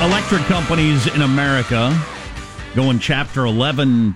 [0.00, 1.92] electric companies in America
[2.76, 4.14] going Chapter 11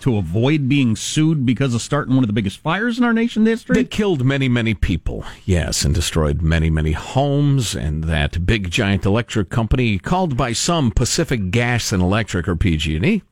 [0.00, 3.48] to avoid being sued because of starting one of the biggest fires in our nation's
[3.48, 3.76] history.
[3.76, 7.74] That killed many, many people, yes, and destroyed many, many homes.
[7.74, 13.22] And that big, giant electric company, called by some Pacific Gas and Electric, or PG&E,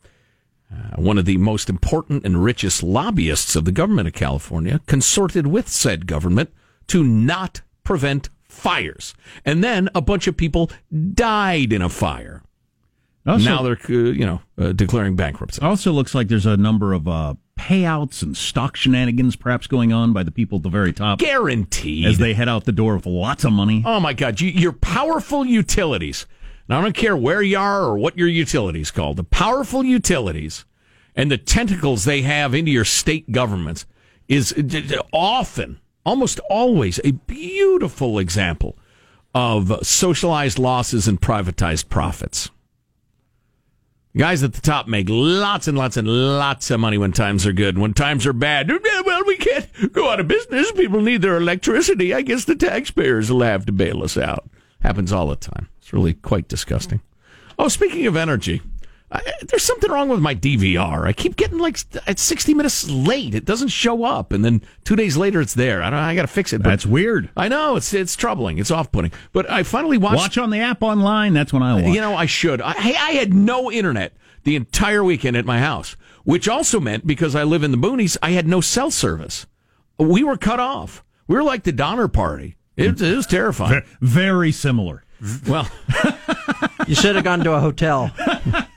[0.72, 5.48] uh, one of the most important and richest lobbyists of the government of California, consorted
[5.48, 6.50] with said government
[6.86, 9.14] to not prevent fires.
[9.44, 10.70] And then a bunch of people
[11.14, 12.42] died in a fire.
[13.26, 15.60] Also- now they're, uh, you know, uh, declaring bankruptcy.
[15.62, 20.12] also looks like there's a number of uh, payouts and stock shenanigans perhaps going on
[20.12, 22.06] by the people at the very top Guaranteed.
[22.06, 23.82] as they head out the door with lots of money.
[23.86, 26.26] Oh my God, you, your powerful utilities.
[26.68, 29.16] Now, I don't care where you are or what your utilities called.
[29.18, 30.64] The powerful utilities
[31.16, 33.84] and the tentacles they have into your state governments
[34.28, 38.76] is d- d- often, almost always, a beautiful example
[39.34, 42.50] of socialized losses and privatized profits.
[44.16, 47.52] Guys at the top make lots and lots and lots of money when times are
[47.52, 47.78] good.
[47.78, 48.68] When times are bad,
[49.06, 50.72] well, we can't go out of business.
[50.72, 52.12] People need their electricity.
[52.12, 54.50] I guess the taxpayers will have to bail us out.
[54.80, 55.68] Happens all the time.
[55.78, 57.02] It's really quite disgusting.
[57.56, 58.62] Oh, speaking of energy,
[59.12, 61.04] I, there's something wrong with my DVR.
[61.06, 63.34] I keep getting like at 60 minutes late.
[63.34, 65.82] It doesn't show up, and then two days later it's there.
[65.82, 65.98] I don't.
[65.98, 66.62] I got to fix it.
[66.62, 67.28] That's weird.
[67.36, 68.58] I know it's it's troubling.
[68.58, 69.12] It's off putting.
[69.32, 70.16] But I finally watched.
[70.16, 71.34] Watch on the app online.
[71.34, 71.94] That's when I watch.
[71.94, 72.60] You know, I should.
[72.62, 74.12] I, hey, I had no internet
[74.44, 78.16] the entire weekend at my house, which also meant because I live in the boonies,
[78.22, 79.46] I had no cell service.
[79.98, 81.04] We were cut off.
[81.26, 82.56] We were like the Donner Party.
[82.76, 83.82] It, it was terrifying.
[84.00, 85.04] Very similar.
[85.46, 85.68] Well,
[86.86, 88.10] You should have gone to a hotel.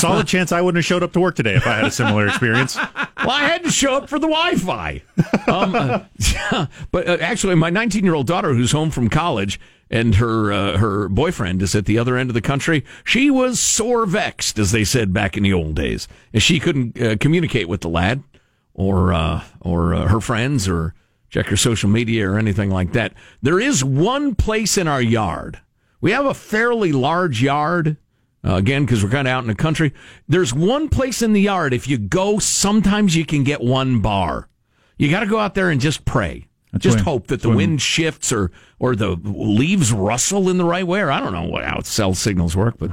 [0.00, 2.26] Solid chance I wouldn't have showed up to work today if I had a similar
[2.26, 2.76] experience.
[2.76, 5.02] well, I had to show up for the Wi-Fi.
[5.46, 6.00] Um, uh,
[6.32, 11.08] yeah, but uh, actually, my 19-year-old daughter, who's home from college, and her uh, her
[11.08, 12.84] boyfriend is at the other end of the country.
[13.04, 17.00] She was sore vexed, as they said back in the old days, and she couldn't
[17.00, 18.22] uh, communicate with the lad
[18.72, 20.94] or uh, or uh, her friends or
[21.28, 23.12] check her social media or anything like that.
[23.42, 25.60] There is one place in our yard.
[26.00, 27.96] We have a fairly large yard.
[28.42, 29.92] Uh, again, because we're kind of out in the country.
[30.26, 31.74] There's one place in the yard.
[31.74, 34.48] If you go, sometimes you can get one bar.
[34.96, 36.46] You got to go out there and just pray.
[36.72, 40.56] That's just when- hope that the when- wind shifts or or the leaves rustle in
[40.56, 41.00] the right way.
[41.00, 42.90] Or I don't know what, how cell signals work, but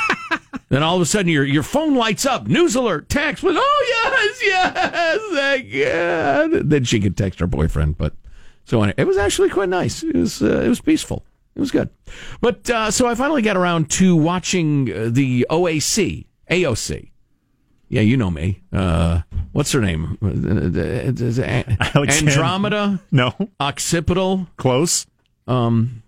[0.68, 3.84] then all of a sudden your your phone lights up, news alert, text with "Oh
[3.88, 5.72] yes, yes, thank
[6.52, 7.96] God." Then she could text her boyfriend.
[7.98, 8.14] But
[8.64, 10.02] so anyway, it was actually quite nice.
[10.02, 11.24] It was uh, it was peaceful.
[11.56, 11.88] It was good.
[12.42, 17.10] But uh, so I finally got around to watching uh, the OAC, AOC.
[17.88, 18.62] Yeah, you know me.
[18.72, 19.22] Uh,
[19.52, 20.18] what's her name?
[20.20, 21.80] Alexand-
[22.28, 25.06] Andromeda, No, occipital, close.
[25.46, 26.02] um,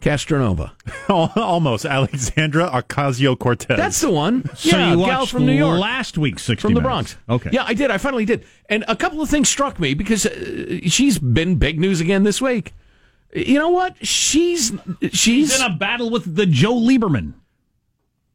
[0.00, 0.72] Castronova.
[1.36, 1.84] Almost.
[1.84, 3.76] Alexandria Ocasio Cortez.
[3.76, 4.44] That's the one.
[4.56, 5.78] So yeah, you gal from New York.
[5.78, 7.16] last week's 60 from the Bronx.
[7.28, 7.50] Okay.
[7.52, 7.92] Yeah, I did.
[7.92, 8.44] I finally did.
[8.68, 12.42] And a couple of things struck me because uh, she's been big news again this
[12.42, 12.72] week.
[13.34, 13.96] You know what?
[14.06, 14.72] She's
[15.10, 17.32] she's He's in a battle with the Joe Lieberman.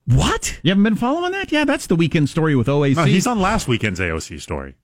[0.05, 0.59] what?
[0.63, 1.51] You haven't been following that?
[1.51, 2.95] Yeah, that's the weekend story with OAC.
[2.95, 4.75] No, he's on last weekend's AOC story.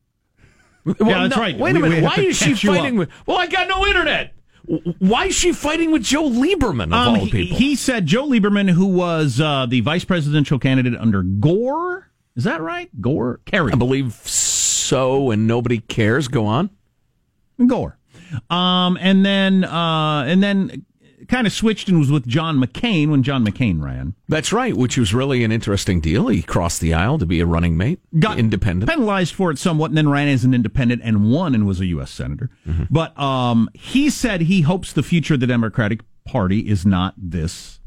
[0.85, 0.95] Well,
[1.29, 1.57] that's right.
[1.57, 2.03] Wait a We- we minute.
[2.03, 2.99] Why is she fighting up.
[2.99, 3.09] with?
[3.25, 4.33] Well, I got no internet.
[4.99, 7.57] Why is she fighting with Joe Lieberman of Um, all he, people?
[7.57, 12.09] he said Joe Lieberman, who was uh, the vice presidential candidate under Gore.
[12.35, 12.89] Is that right?
[13.01, 13.39] Gore?
[13.45, 13.71] Kerry.
[13.73, 16.27] I believe so, and nobody cares.
[16.27, 16.69] Go on.
[17.65, 17.97] Gore.
[18.49, 20.85] Um, and then uh, and then
[21.29, 24.13] kind of switched and was with John McCain when John McCain ran.
[24.27, 26.27] That's right, which was really an interesting deal.
[26.27, 28.89] He crossed the aisle to be a running mate, Got independent.
[28.91, 31.85] penalized for it somewhat, and then ran as an independent and won and was a
[31.87, 32.11] U.S.
[32.11, 32.49] senator.
[32.67, 32.83] Mm-hmm.
[32.91, 37.79] But um, he said he hopes the future of the Democratic Party is not this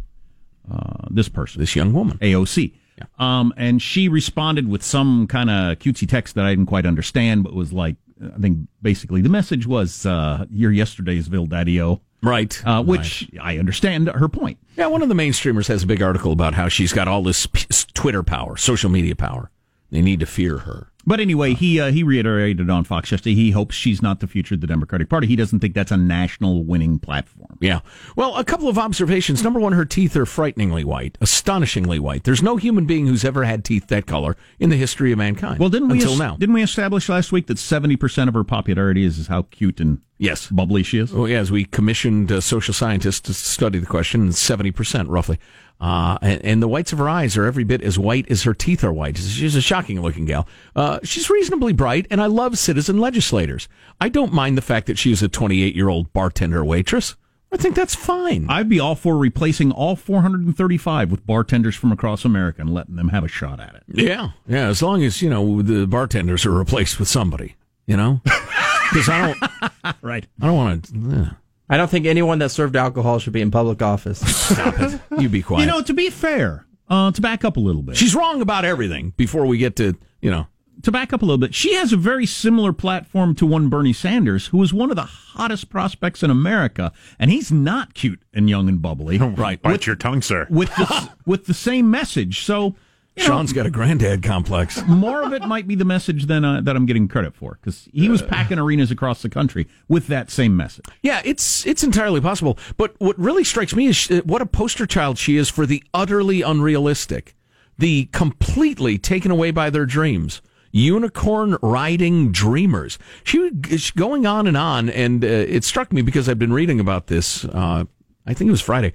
[0.73, 2.19] uh, this person, This young woman.
[2.19, 2.73] AOC.
[3.19, 7.45] Um, and she responded with some kind of cutesy text that I didn't quite understand,
[7.45, 12.61] but was like, I think basically the message was, uh, "You're yesterday's Bill Daddy-O," Right.
[12.67, 14.59] uh, which I understand her point.
[14.77, 17.47] Yeah, one of the mainstreamers has a big article about how she's got all this
[17.47, 19.51] p- Twitter power, social media power.
[19.91, 20.89] They need to fear her.
[21.07, 24.57] But anyway, he uh, he reiterated on Fox yesterday he hopes she's not the future
[24.57, 25.29] of the Democratic Party.
[25.29, 27.59] He doesn't think that's a national winning platform.
[27.61, 27.81] Yeah.
[28.17, 29.43] Well, a couple of observations.
[29.45, 32.25] Number one, her teeth are frighteningly white, astonishingly white.
[32.25, 35.61] There's no human being who's ever had teeth that color in the history of mankind.
[35.61, 36.37] Well, didn't we until es- now?
[36.37, 39.81] didn't we establish last week that seventy percent of her popularity is, is how cute
[39.81, 40.49] and yes.
[40.49, 41.13] bubbly she is?
[41.13, 45.39] Well, yeah, as we commissioned uh, social scientists to study the question, seventy percent roughly,
[45.81, 48.55] uh, and, and the whites of her eyes are every bit as white as her
[48.55, 49.17] teeth are white.
[49.19, 50.49] She's a shocking-looking gal.
[50.75, 53.69] Uh, she's reasonably bright, and I love citizen legislators.
[54.01, 57.17] I don't mind the fact that she's a twenty-eight-year-old bartender waitress.
[57.53, 58.47] I think that's fine.
[58.51, 63.11] I'd be all for replacing all 435 with bartenders from across America and letting them
[63.11, 63.85] have a shot at it.
[63.87, 64.67] Yeah, yeah.
[64.67, 67.55] As long as you know the bartenders are replaced with somebody,
[67.87, 70.27] you know, because I don't, Right.
[70.41, 70.93] I don't want to.
[70.99, 71.31] Yeah.
[71.71, 74.19] I don't think anyone that served alcohol should be in public office.
[74.21, 75.01] stop it.
[75.19, 75.61] You be quiet.
[75.63, 78.65] You know, to be fair, uh, to back up a little bit, she's wrong about
[78.65, 79.15] everything.
[79.17, 80.47] Before we get to you know,
[80.83, 83.93] to back up a little bit, she has a very similar platform to one Bernie
[83.93, 88.49] Sanders, who is one of the hottest prospects in America, and he's not cute and
[88.49, 89.19] young and bubbly.
[89.19, 89.61] right.
[89.61, 90.47] Bite your tongue, sir.
[90.51, 92.43] With the, with the same message.
[92.45, 92.77] So,
[93.17, 94.83] you know, Sean's got a granddad complex.
[94.87, 97.89] more of it might be the message than uh, that I'm getting credit for because
[97.93, 100.85] he was packing arenas across the country with that same message.
[101.03, 102.59] Yeah, it's it's entirely possible.
[102.77, 105.83] But what really strikes me is sh- what a poster child she is for the
[105.95, 107.35] utterly unrealistic,
[107.79, 110.43] the completely taken away by their dreams.
[110.77, 112.99] Unicorn riding dreamers.
[113.25, 116.81] She was going on and on, and uh, it struck me because I've been reading
[116.81, 117.45] about this.
[117.45, 117.85] Uh,
[118.27, 118.93] I think it was Friday.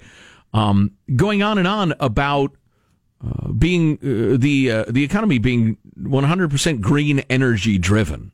[0.54, 2.52] Um, going on and on about
[3.24, 8.32] uh, being uh, the uh, the economy being 100% green energy driven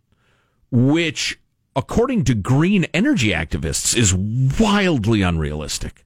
[0.70, 1.40] which,
[1.74, 6.04] according to green energy activists, is wildly unrealistic.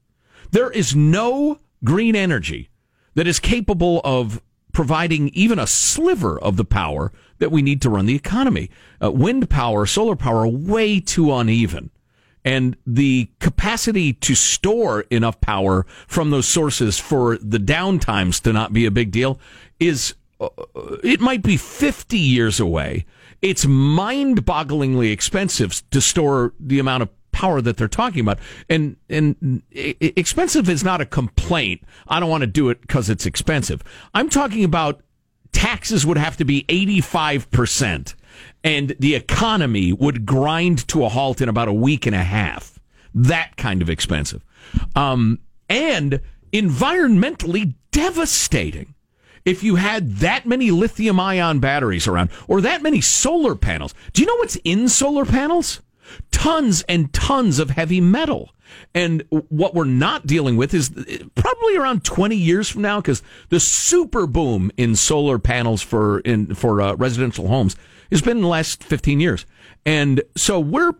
[0.51, 2.69] There is no green energy
[3.15, 4.41] that is capable of
[4.73, 8.69] providing even a sliver of the power that we need to run the economy.
[9.01, 11.91] Uh, wind power, solar power, way too uneven.
[12.43, 18.73] And the capacity to store enough power from those sources for the downtimes to not
[18.73, 19.39] be a big deal
[19.79, 20.49] is, uh,
[21.03, 23.05] it might be 50 years away.
[23.41, 27.09] It's mind bogglingly expensive to store the amount of
[27.43, 28.39] power that they're talking about.
[28.69, 31.81] And, and expensive is not a complaint.
[32.07, 33.83] I don't want to do it because it's expensive.
[34.13, 35.01] I'm talking about
[35.51, 38.15] taxes would have to be 85%
[38.63, 42.79] and the economy would grind to a halt in about a week and a half.
[43.13, 44.41] That kind of expensive.
[44.95, 45.39] Um,
[45.69, 46.21] and
[46.53, 48.95] environmentally devastating.
[49.43, 54.21] If you had that many lithium ion batteries around or that many solar panels, do
[54.21, 55.81] you know what's in solar panels?
[56.31, 58.51] Tons and tons of heavy metal.
[58.95, 60.89] And what we're not dealing with is
[61.35, 66.55] probably around 20 years from now, because the super boom in solar panels for in
[66.55, 67.75] for uh, residential homes
[68.11, 69.45] has been the last 15 years.
[69.85, 70.93] And so we're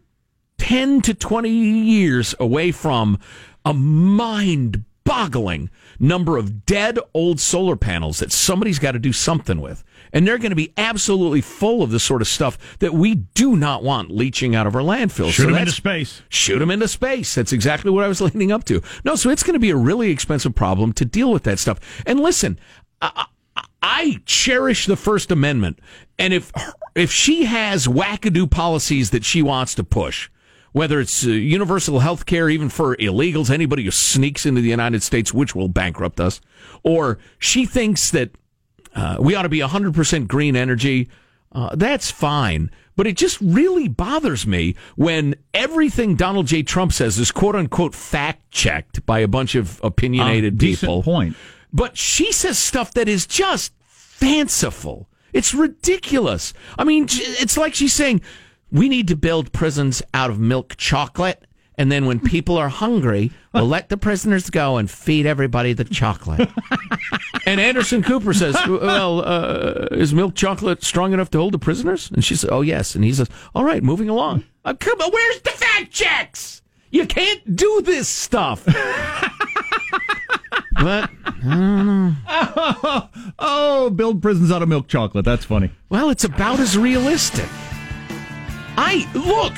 [0.57, 3.19] 10 to 20 years away from
[3.65, 5.69] a mind boggling
[5.99, 9.83] number of dead old solar panels that somebody's got to do something with.
[10.13, 13.55] And they're going to be absolutely full of the sort of stuff that we do
[13.57, 15.31] not want leaching out of our landfills.
[15.31, 16.21] Shoot So that's- into space.
[16.29, 17.33] shoot them into space.
[17.35, 18.81] That's exactly what I was leading up to.
[19.03, 21.79] No, so it's going to be a really expensive problem to deal with that stuff.
[22.05, 22.59] And listen,
[23.01, 23.25] I,
[23.57, 25.79] I, I cherish the First Amendment,
[26.17, 26.51] and if
[26.95, 30.29] if she has wackadoo policies that she wants to push,
[30.73, 35.03] whether it's uh, universal health care even for illegals, anybody who sneaks into the United
[35.03, 36.39] States, which will bankrupt us,
[36.83, 38.31] or she thinks that
[38.95, 41.09] uh, we ought to be 100% green energy.
[41.51, 42.69] Uh, that's fine.
[42.95, 46.61] But it just really bothers me when everything Donald J.
[46.63, 51.03] Trump says is quote unquote fact checked by a bunch of opinionated Um, people.
[51.03, 51.35] point.
[51.71, 53.73] But she says stuff that is just
[54.23, 55.07] fanciful.
[55.33, 56.53] It's ridiculous.
[56.77, 58.21] I mean, it's like she's saying,
[58.71, 61.43] we need to build prisons out of milk chocolate.
[61.77, 65.83] And then when people are hungry, we'll let the prisoners go and feed everybody the
[65.83, 66.49] chocolate.
[67.45, 72.11] and Anderson Cooper says, well, uh, is milk chocolate strong enough to hold the prisoners?
[72.11, 72.95] And she says, oh, yes.
[72.95, 74.43] And he says, all right, moving along.
[74.65, 76.61] Uh, come on, where's the fact checks?
[76.91, 78.63] You can't do this stuff.
[80.75, 81.09] but
[83.39, 85.25] Oh, build prisons out of milk chocolate.
[85.25, 85.71] That's funny.
[85.89, 87.49] Well, it's about as realistic.
[88.77, 89.53] I look.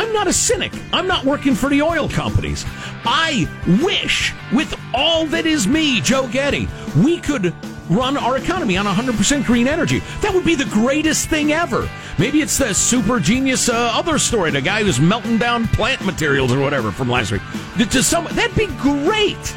[0.00, 0.72] I'm not a cynic.
[0.94, 2.64] I'm not working for the oil companies.
[3.04, 3.46] I
[3.82, 7.52] wish, with all that is me, Joe Getty, we could
[7.90, 9.98] run our economy on 100% green energy.
[10.22, 11.86] That would be the greatest thing ever.
[12.18, 16.50] Maybe it's the super genius uh, other story, the guy who's melting down plant materials
[16.50, 17.42] or whatever from last week.
[17.76, 19.54] To some, that'd be great.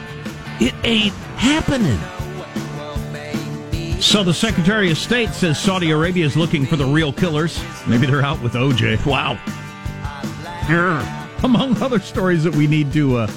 [0.59, 1.99] It ain't happening.
[4.01, 7.63] So the Secretary of State says Saudi Arabia is looking for the real killers.
[7.87, 9.05] Maybe they're out with OJ.
[9.05, 9.39] Wow.
[11.43, 13.27] Among other stories that we need to uh,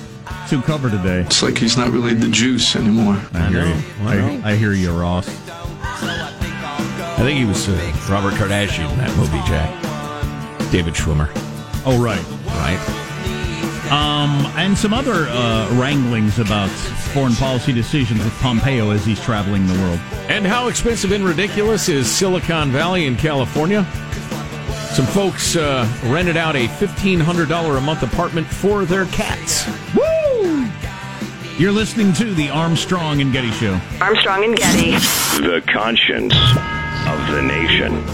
[0.48, 1.20] to cover today.
[1.22, 3.20] It's like he's not really the juice anymore.
[3.34, 3.82] I hear you.
[4.02, 5.26] I, I hear you, Ross.
[5.88, 7.72] I think he was uh,
[8.10, 9.82] Robert Kardashian in that movie, Jack.
[10.70, 11.28] David Schwimmer,
[11.86, 12.22] Oh, right.
[12.46, 12.78] right?
[13.90, 19.66] Um, and some other uh, wranglings about foreign policy decisions with Pompeo as he's traveling
[19.68, 20.00] the world.
[20.28, 23.82] And how expensive and ridiculous is Silicon Valley in California?
[24.94, 29.66] Some folks uh, rented out a $1,500 a month apartment for their cats.
[29.94, 30.66] Woo!
[31.58, 33.78] You're listening to the Armstrong and Getty Show.
[34.00, 34.92] Armstrong and Getty.
[35.42, 38.04] The conscience of the nation.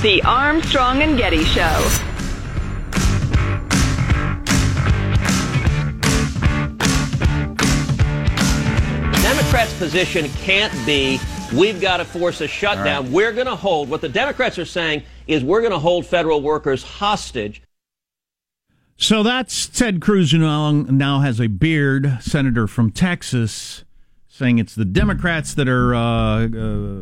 [0.00, 2.07] The Armstrong and Getty Show.
[9.78, 11.18] Position can't be
[11.54, 13.12] we've got to force a shutdown.
[13.12, 16.42] We're going to hold, what the Democrats are saying is we're going to hold federal
[16.42, 17.62] workers hostage.
[18.96, 23.84] So that's Ted Cruz, who now, now has a beard, senator from Texas,
[24.26, 26.48] saying it's the Democrats that are uh, uh,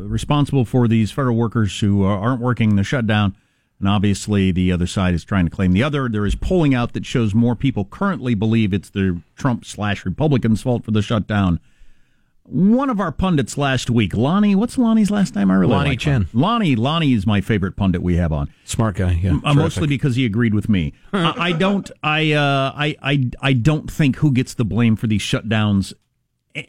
[0.07, 3.35] responsible for these federal workers who aren't working the shutdown.
[3.79, 6.09] And obviously, the other side is trying to claim the other.
[6.09, 10.63] There is polling out that shows more people currently believe it's the Trump slash Republicans'
[10.63, 11.59] fault for the shutdown.
[12.49, 15.51] One of our pundits last week, Lanhee, what's Lanhee's last name?
[15.51, 16.25] I really Lanhee like Chen.
[16.33, 18.49] Lanhee, Lanhee is my favorite pundit we have on.
[18.63, 19.39] Smart guy, yeah.
[19.43, 20.93] Uh, mostly because he agreed with me.
[21.13, 21.91] I, I don't.
[22.01, 22.95] I, uh, I.
[23.01, 23.29] I.
[23.41, 25.91] I don't think who gets the blame for these shutdowns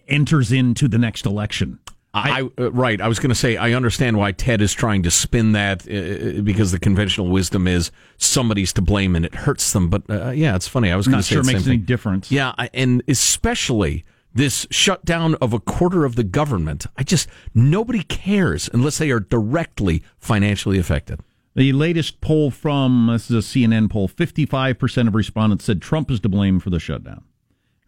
[0.08, 1.78] enters into the next election.
[2.14, 3.00] I, uh, right.
[3.00, 6.40] I was going to say I understand why Ted is trying to spin that uh,
[6.42, 9.88] because the conventional wisdom is somebody's to blame and it hurts them.
[9.88, 10.90] But uh, yeah, it's funny.
[10.90, 12.32] I was going to say sure it makes any difference.
[12.32, 16.87] Yeah, I- and especially this shutdown of a quarter of the government.
[16.97, 21.20] I just nobody cares unless they are directly financially affected.
[21.54, 26.11] The latest poll from this is a CNN poll: fifty-five percent of respondents said Trump
[26.11, 27.25] is to blame for the shutdown.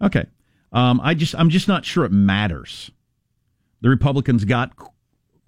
[0.03, 0.27] Okay,
[0.73, 2.91] um, I just I'm just not sure it matters.
[3.83, 4.73] The Republicans got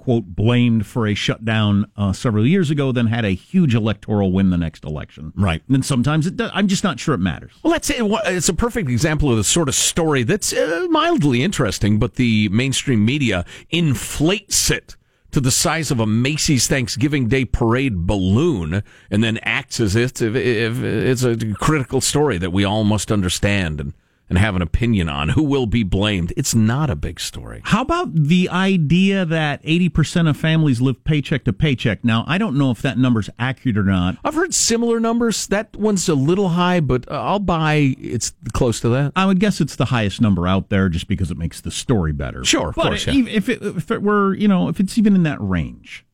[0.02, 4.50] quote blamed for a shutdown uh, several years ago, then had a huge electoral win
[4.50, 5.32] the next election.
[5.36, 5.62] Right.
[5.68, 6.50] And sometimes it does.
[6.52, 7.52] I'm just not sure it matters.
[7.62, 7.98] Well, that's it.
[8.00, 12.48] It's a perfect example of the sort of story that's uh, mildly interesting, but the
[12.48, 14.96] mainstream media inflates it
[15.30, 20.20] to the size of a Macy's Thanksgiving Day parade balloon and then acts as if,
[20.20, 23.94] if, if it's a critical story that we all must understand and,
[24.32, 25.28] and have an opinion on.
[25.28, 26.32] Who will be blamed?
[26.38, 27.60] It's not a big story.
[27.64, 32.02] How about the idea that 80% of families live paycheck to paycheck?
[32.02, 34.16] Now, I don't know if that number's accurate or not.
[34.24, 35.46] I've heard similar numbers.
[35.48, 39.12] That one's a little high, but uh, I'll buy it's close to that.
[39.14, 42.14] I would guess it's the highest number out there just because it makes the story
[42.14, 42.42] better.
[42.42, 43.12] Sure, of but course, yeah.
[43.28, 46.06] if, it, if it were, you know, if it's even in that range,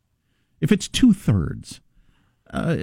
[0.61, 1.81] if it's two thirds,
[2.51, 2.75] uh,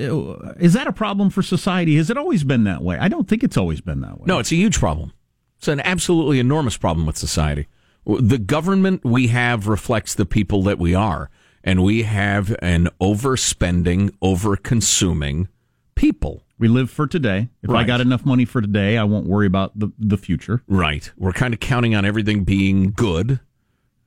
[0.60, 1.98] is that a problem for society?
[1.98, 2.98] Has it always been that way?
[2.98, 4.26] I don't think it's always been that way.
[4.28, 5.12] No, it's a huge problem.
[5.58, 7.68] It's an absolutely enormous problem with society.
[8.06, 11.30] The government we have reflects the people that we are,
[11.64, 15.48] and we have an overspending, over-consuming
[15.96, 16.44] people.
[16.58, 17.50] we live for today.
[17.64, 20.62] If I got enough money for today, I won't worry about the, the future.
[20.68, 21.12] Right.
[21.18, 23.40] We're kind of counting on everything being good.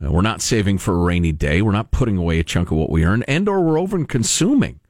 [0.02, 1.60] Uh, we're not saving for a rainy day.
[1.60, 4.80] We're not putting away a chunk of what we earn, and or we're over consuming.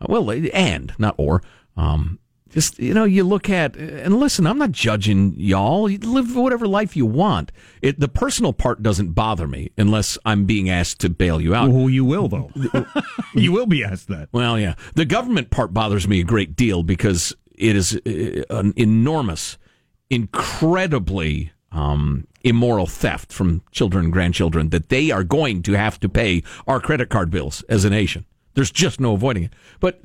[0.00, 1.42] Uh, well, and not or.
[1.76, 2.18] Um,
[2.50, 4.46] just you know, you look at and listen.
[4.46, 5.88] I'm not judging y'all.
[5.88, 7.52] You live whatever life you want.
[7.82, 11.70] It, the personal part doesn't bother me unless I'm being asked to bail you out.
[11.70, 12.50] Oh, you will, though.
[13.34, 14.28] you will be asked that.
[14.32, 14.74] Well, yeah.
[14.94, 19.58] The government part bothers me a great deal because it is uh, an enormous,
[20.08, 26.08] incredibly um, immoral theft from children and grandchildren that they are going to have to
[26.08, 28.24] pay our credit card bills as a nation.
[28.54, 29.52] There's just no avoiding it.
[29.80, 30.00] But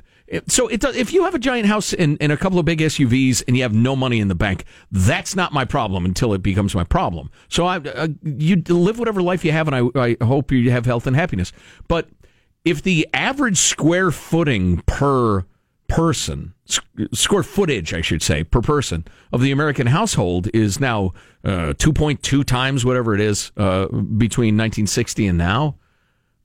[0.46, 2.78] so it does, if you have a giant house and, and a couple of big
[2.78, 6.42] SUVs and you have no money in the bank, that's not my problem until it
[6.42, 7.30] becomes my problem.
[7.48, 10.86] So I, uh, you live whatever life you have, and I, I hope you have
[10.86, 11.52] health and happiness.
[11.88, 12.08] But
[12.64, 15.44] if the average square footing per
[15.88, 16.54] person,
[17.12, 21.12] square footage, I should say, per person of the American household is now
[21.44, 25.76] uh, 2.2 times whatever it is uh, between 1960 and now.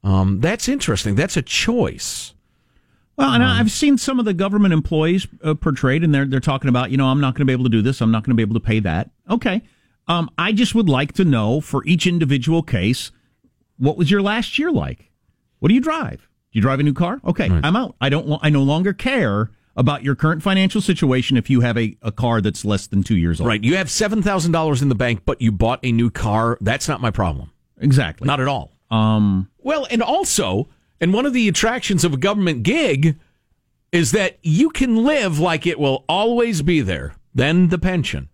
[0.03, 1.15] Um, that's interesting.
[1.15, 2.34] That's a choice.
[3.17, 6.69] Well, and I've seen some of the government employees uh, portrayed, and they're they're talking
[6.69, 8.00] about, you know, I'm not going to be able to do this.
[8.00, 9.09] I'm not going to be able to pay that.
[9.29, 9.63] Okay,
[10.07, 13.12] um, I just would like to know for each individual case,
[13.77, 15.12] what was your last year like?
[15.59, 16.29] What do you drive?
[16.51, 17.19] Do you drive a new car?
[17.25, 17.95] Okay, I'm out.
[18.00, 18.27] I don't.
[18.27, 22.12] wa- I no longer care about your current financial situation if you have a, a
[22.12, 23.47] car that's less than two years old.
[23.47, 23.63] Right.
[23.63, 26.57] You have $7,000 in the bank, but you bought a new car.
[26.62, 27.51] That's not my problem.
[27.79, 28.25] Exactly.
[28.25, 28.71] Not at all.
[28.89, 29.50] Um.
[29.59, 30.67] Well, and also,
[31.00, 33.18] and one of the attractions of a government gig
[33.92, 37.16] is that you can live like it will always be there.
[37.34, 38.30] Then the pension.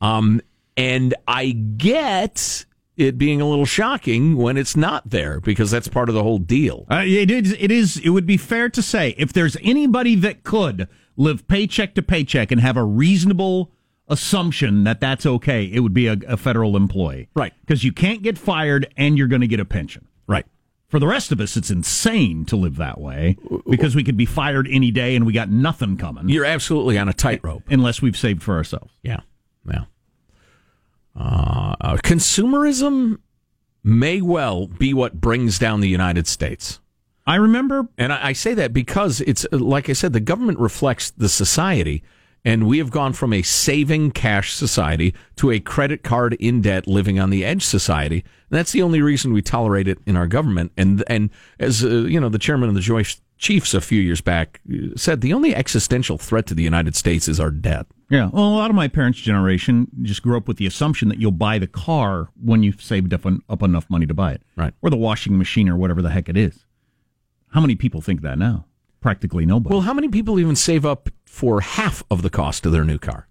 [0.00, 0.40] Um,
[0.76, 2.64] and I get
[2.96, 6.38] it being a little shocking when it's not there because that's part of the whole
[6.38, 6.86] deal.
[6.90, 7.56] Uh, it is.
[7.58, 7.98] It is.
[7.98, 12.50] It would be fair to say if there's anybody that could live paycheck to paycheck
[12.50, 13.70] and have a reasonable
[14.08, 17.28] assumption that that's okay, it would be a, a federal employee.
[17.34, 17.52] Right.
[17.60, 20.06] Because you can't get fired and you're going to get a pension.
[20.94, 23.36] For the rest of us, it's insane to live that way
[23.68, 27.08] because we could be fired any day and we got nothing coming You're absolutely on
[27.08, 27.64] a tightrope.
[27.68, 28.92] unless we've saved for ourselves.
[29.02, 29.22] Yeah.
[29.68, 29.86] Yeah.
[31.18, 33.18] Uh, uh, consumerism
[33.82, 36.78] may well be what brings down the United States.
[37.26, 40.60] I remember And I, I say that because it's, uh, like I said, the government
[40.60, 42.04] reflects the society.
[42.44, 46.86] And we have gone from a saving cash society to a credit card in debt
[46.86, 48.22] living on the edge society.
[48.50, 50.72] And that's the only reason we tolerate it in our government.
[50.76, 54.20] And, and as, uh, you know, the chairman of the Joint Chiefs a few years
[54.20, 57.86] back uh, said, the only existential threat to the United States is our debt.
[58.10, 58.28] Yeah.
[58.30, 61.32] Well, a lot of my parents' generation just grew up with the assumption that you'll
[61.32, 64.42] buy the car when you've saved up, up enough money to buy it.
[64.54, 64.74] Right.
[64.82, 66.66] Or the washing machine or whatever the heck it is.
[67.52, 68.66] How many people think that now?
[69.00, 69.72] Practically nobody.
[69.72, 72.98] Well, how many people even save up for half of the cost of their new
[72.98, 73.26] car?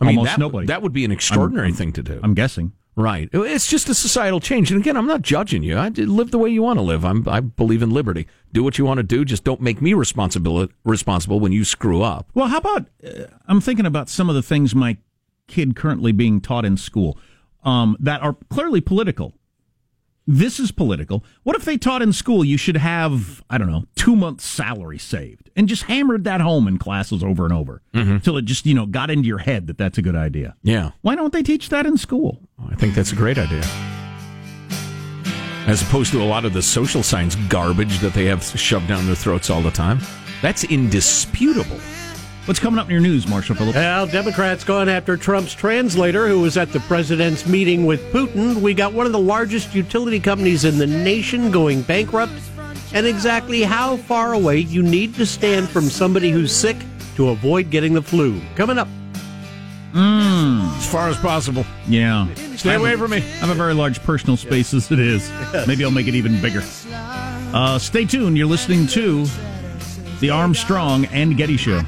[0.00, 0.66] I Almost that, nobody.
[0.66, 2.20] That would be an extraordinary I'm- thing to do.
[2.22, 2.72] I'm guessing.
[2.96, 3.28] right.
[3.32, 4.70] It's just a societal change.
[4.72, 5.76] And again, I'm not judging you.
[5.78, 7.04] I live the way you want to live.
[7.04, 8.26] I'm, I believe in liberty.
[8.52, 9.24] Do what you want to do.
[9.24, 12.28] Just don't make me responsible responsible when you screw up.
[12.34, 14.98] Well, how about uh, I'm thinking about some of the things my
[15.46, 17.16] kid currently being taught in school
[17.64, 19.34] um, that are clearly political.
[20.32, 21.24] This is political.
[21.42, 24.96] What if they taught in school you should have, I don't know, two months' salary
[24.96, 28.12] saved and just hammered that home in classes over and over mm-hmm.
[28.12, 30.54] until it just, you know, got into your head that that's a good idea?
[30.62, 30.92] Yeah.
[31.00, 32.38] Why don't they teach that in school?
[32.70, 33.64] I think that's a great idea.
[35.66, 39.06] As opposed to a lot of the social science garbage that they have shoved down
[39.06, 39.98] their throats all the time.
[40.42, 41.80] That's indisputable.
[42.50, 43.76] What's coming up in your news, Marshall Phillips?
[43.76, 48.56] Well, Democrats going after Trump's translator who was at the president's meeting with Putin.
[48.56, 52.32] We got one of the largest utility companies in the nation going bankrupt.
[52.92, 56.76] And exactly how far away you need to stand from somebody who's sick
[57.14, 58.40] to avoid getting the flu.
[58.56, 58.88] Coming up.
[59.94, 61.64] As far as possible.
[61.86, 62.26] Yeah.
[62.56, 63.18] Stay away from me.
[63.18, 65.30] I have a very large personal space as it is.
[65.68, 66.64] Maybe I'll make it even bigger.
[66.92, 68.36] Uh, stay tuned.
[68.36, 69.24] You're listening to
[70.18, 71.80] the Armstrong and Getty Show.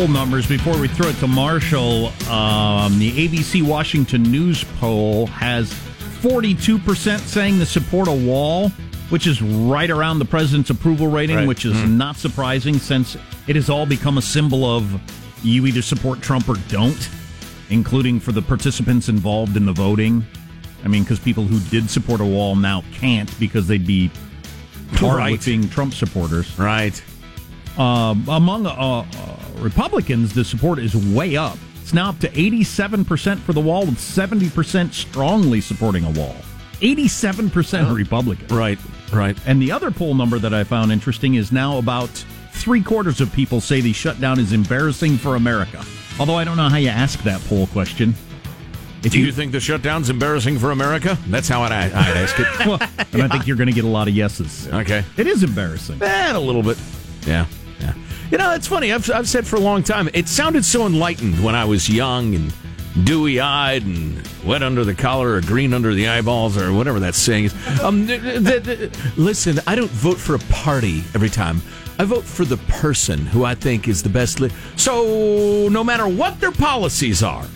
[0.00, 2.06] Poll numbers before we throw it to Marshall.
[2.30, 5.70] Um, the ABC Washington News poll has
[6.22, 8.70] 42% saying to support a wall,
[9.10, 11.46] which is right around the president's approval rating, Right.
[11.48, 13.14] which is not surprising since
[13.46, 14.90] it has all become a symbol of
[15.42, 17.10] you either support Trump or don't,
[17.68, 20.24] including for the participants involved in the voting.
[20.82, 24.10] I mean, because people who did support a wall now can't because they'd be
[24.94, 25.44] tarred Right.
[25.44, 26.58] being Trump supporters.
[26.58, 27.02] Right.
[27.76, 29.04] Um, among uh, uh,
[29.58, 31.58] Republicans, the support is way up.
[31.82, 36.36] It's now up to 87% for the wall, with 70% strongly supporting a wall.
[36.80, 38.46] 87% Republican.
[38.56, 38.78] Right.
[39.12, 39.36] Right.
[39.46, 42.08] And the other poll number that I found interesting is now about
[42.52, 45.84] three quarters of people say the shutdown is embarrassing for America.
[46.18, 48.14] Although I don't know how you ask that poll question.
[49.02, 51.16] If Do you think the shutdown's embarrassing for America?
[51.28, 52.46] That's how I'd, I'd ask it.
[52.66, 52.78] well,
[53.12, 54.68] and I think you're going to get a lot of yeses.
[54.68, 55.02] Okay.
[55.16, 56.02] It is embarrassing.
[56.02, 56.78] Eh, a little bit.
[57.26, 57.46] Yeah.
[58.30, 58.92] You know, it's funny.
[58.92, 62.34] I've, I've said for a long time, it sounded so enlightened when I was young
[62.36, 62.54] and
[63.04, 67.16] dewy eyed and wet under the collar or green under the eyeballs or whatever that
[67.16, 67.80] saying is.
[67.80, 71.60] Um, th- th- th- listen, I don't vote for a party every time.
[71.98, 74.38] I vote for the person who I think is the best.
[74.38, 77.46] Li- so no matter what their policies are,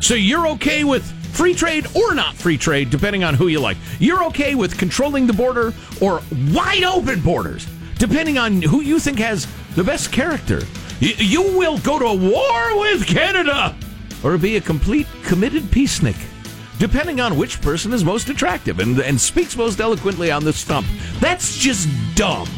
[0.00, 3.76] so you're okay with free trade or not free trade, depending on who you like.
[3.98, 7.66] You're okay with controlling the border or wide open borders,
[7.98, 10.60] depending on who you think has the best character.
[11.00, 13.76] Y- You will go to war with Canada
[14.24, 16.16] or be a complete committed peacenik,
[16.78, 20.86] depending on which person is most attractive and, and speaks most eloquently on the stump.
[21.20, 22.48] That's just dumb.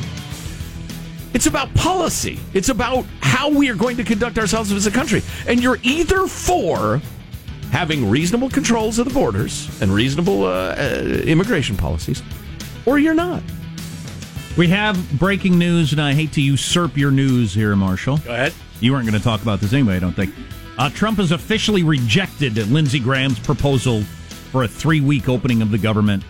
[1.35, 2.40] It's about policy.
[2.54, 5.22] It's about how we are going to conduct ourselves as a country.
[5.46, 7.02] And you're either for
[7.70, 12.22] having reasonable controls of the borders and reasonable uh, uh, immigration policies,
[12.87, 13.42] or you're not.
[14.59, 18.16] We have breaking news, and I hate to usurp your news here, Marshall.
[18.18, 18.53] Go ahead.
[18.81, 20.35] You weren't going to talk about this anyway, I don't think.
[20.77, 24.03] Uh, Trump has officially rejected Lindsey Graham's proposal
[24.51, 26.25] for a three week opening of the government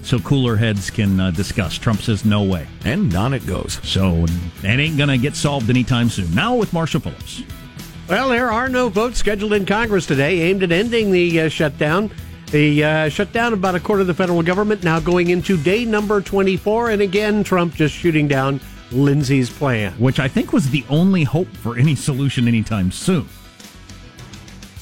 [0.00, 1.76] so cooler heads can uh, discuss.
[1.76, 2.66] Trump says no way.
[2.86, 3.80] And on it goes.
[3.82, 4.24] So
[4.62, 6.34] that ain't going to get solved anytime soon.
[6.34, 7.42] Now with Marshall Phillips.
[8.08, 12.10] Well, there are no votes scheduled in Congress today aimed at ending the uh, shutdown.
[12.52, 15.86] They uh, shut down about a quarter of the federal government, now going into day
[15.86, 16.90] number 24.
[16.90, 18.60] And again, Trump just shooting down
[18.90, 19.94] Lindsey's plan.
[19.94, 23.26] Which I think was the only hope for any solution anytime soon.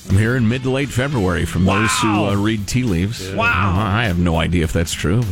[0.08, 3.30] I'm here in mid to late February from those who uh, read tea leaves.
[3.32, 3.72] Wow.
[3.76, 5.22] I have no idea if that's true.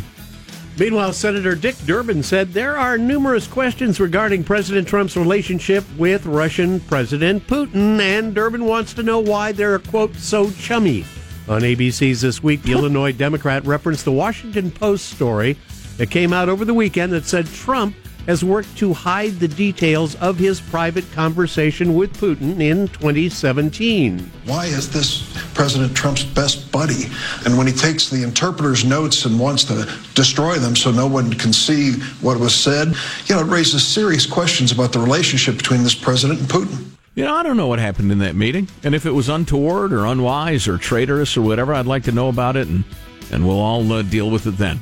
[0.78, 6.78] Meanwhile, Senator Dick Durbin said there are numerous questions regarding President Trump's relationship with Russian
[6.78, 11.04] President Putin, and Durbin wants to know why they're, quote, so chummy.
[11.48, 15.56] On ABC's This Week, the Illinois Democrat referenced the Washington Post story
[15.96, 20.14] that came out over the weekend that said Trump has worked to hide the details
[20.16, 24.30] of his private conversation with Putin in 2017.
[24.44, 27.06] Why is this President Trump's best buddy?
[27.46, 31.32] And when he takes the interpreter's notes and wants to destroy them so no one
[31.32, 32.88] can see what was said,
[33.24, 36.97] you know, it raises serious questions about the relationship between this president and Putin.
[37.18, 39.92] You know, I don't know what happened in that meeting, and if it was untoward
[39.92, 42.84] or unwise or traitorous or whatever, I'd like to know about it, and
[43.32, 44.78] and we'll all uh, deal with it then.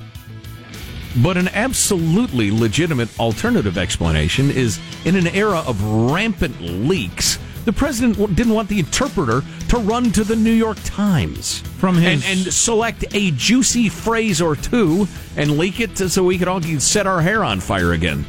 [1.23, 7.39] But an absolutely legitimate alternative explanation is in an era of rampant leaks.
[7.65, 12.23] The president didn't want the interpreter to run to the New York Times From his-
[12.23, 16.61] and, and select a juicy phrase or two and leak it so we could all
[16.61, 18.27] set our hair on fire again.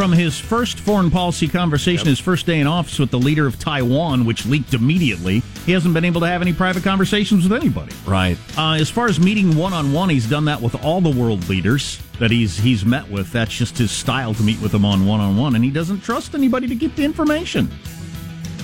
[0.00, 3.58] From his first foreign policy conversation, his first day in office with the leader of
[3.58, 7.94] Taiwan, which leaked immediately, he hasn't been able to have any private conversations with anybody.
[8.06, 8.38] Right.
[8.56, 11.46] Uh, as far as meeting one on one, he's done that with all the world
[11.50, 13.30] leaders that he's he's met with.
[13.30, 16.00] That's just his style to meet with them on one on one, and he doesn't
[16.00, 17.70] trust anybody to get the information.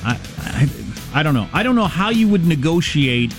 [0.06, 0.70] I, I
[1.20, 1.50] I don't know.
[1.52, 3.34] I don't know how you would negotiate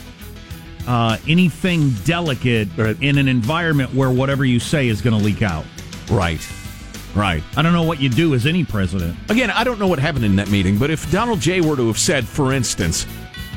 [0.88, 5.66] uh, anything delicate in an environment where whatever you say is going to leak out.
[6.12, 6.48] Right.
[7.18, 7.44] Right.
[7.58, 9.18] I don't know what you do as any president.
[9.30, 11.62] Again, I don't know what happened in that meeting, but if Donald J.
[11.62, 13.08] were to have said, for instance,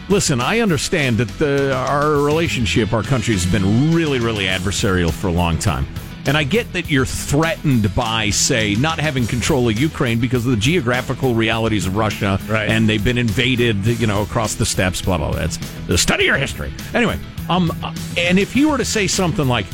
[0.09, 5.29] listen, I understand that the, our relationship, our country has been really, really adversarial for
[5.29, 5.87] a long time.
[6.27, 10.51] And I get that you're threatened by, say, not having control of Ukraine because of
[10.53, 12.69] the geographical realities of Russia, Right.
[12.69, 15.01] and they've been invaded, you know, across the steppes.
[15.01, 15.31] Blah blah.
[15.31, 15.41] blah.
[15.41, 16.73] That's the study your history.
[16.93, 17.19] Anyway,
[17.49, 17.73] um,
[18.19, 19.65] and if you were to say something like,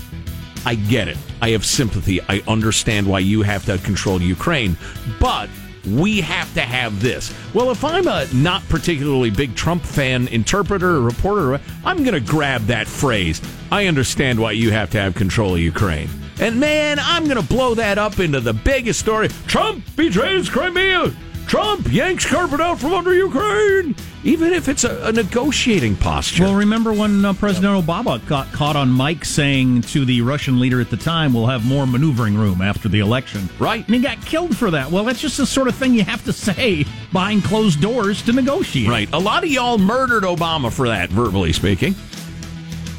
[0.66, 1.16] I get it.
[1.40, 2.20] I have sympathy.
[2.28, 4.76] I understand why you have to control Ukraine.
[5.20, 5.48] But
[5.88, 7.32] we have to have this.
[7.54, 12.20] Well, if I'm a not particularly big Trump fan interpreter or reporter, I'm going to
[12.20, 13.40] grab that phrase.
[13.70, 16.08] I understand why you have to have control of Ukraine.
[16.40, 19.28] And man, I'm going to blow that up into the biggest story.
[19.46, 21.14] Trump betrays Crimea.
[21.46, 23.94] Trump yanks carpet out from under Ukraine.
[24.26, 26.42] Even if it's a, a negotiating posture.
[26.42, 30.80] Well, remember when uh, President Obama got caught on mic saying to the Russian leader
[30.80, 33.86] at the time, "We'll have more maneuvering room after the election." Right.
[33.86, 34.90] and he got killed for that.
[34.90, 38.32] Well, that's just the sort of thing you have to say behind closed doors to
[38.32, 38.88] negotiate.
[38.88, 39.08] Right.
[39.12, 41.94] A lot of y'all murdered Obama for that, verbally speaking.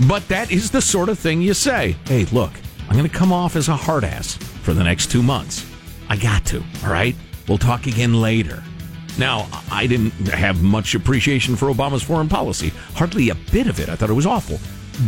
[0.08, 1.98] But that is the sort of thing you say.
[2.06, 2.52] Hey, look,
[2.88, 5.66] I'm going to come off as a hard ass for the next two months.
[6.08, 7.16] I got to, all right?
[7.50, 8.64] We'll talk again later.
[9.18, 12.72] Now, I didn't have much appreciation for Obama's foreign policy.
[12.96, 13.90] Hardly a bit of it.
[13.90, 14.60] I thought it was awful.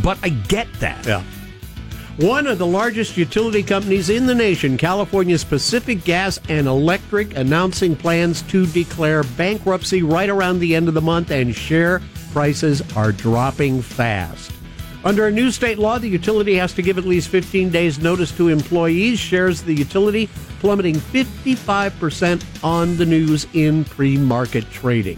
[0.02, 1.06] But I get that.
[1.06, 1.24] Yeah.
[2.18, 7.96] One of the largest utility companies in the nation, California's Pacific Gas and Electric, announcing
[7.96, 12.02] plans to declare bankruptcy right around the end of the month, and share
[12.34, 14.52] prices are dropping fast.
[15.04, 18.36] Under a new state law, the utility has to give at least 15 days' notice
[18.36, 19.18] to employees.
[19.18, 25.18] Shares of the utility plummeting 55% on the news in pre-market trading.